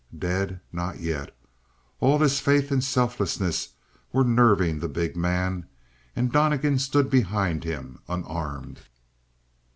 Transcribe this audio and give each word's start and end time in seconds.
Dead? 0.17 0.59
Not 0.71 0.99
yet. 0.99 1.37
All 1.99 2.17
his 2.17 2.39
faith 2.39 2.71
and 2.71 2.83
selflessness 2.83 3.73
were 4.11 4.23
nerving 4.23 4.79
the 4.79 4.89
big 4.89 5.15
man. 5.15 5.67
And 6.15 6.31
Donnegan 6.31 6.79
stood 6.79 7.07
behind 7.11 7.63
him, 7.63 7.99
unarmed! 8.09 8.79